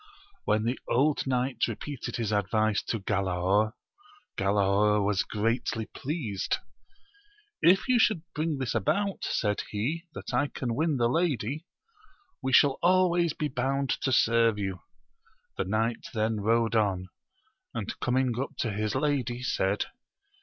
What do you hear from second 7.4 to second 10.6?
If you bring this about, said he, that I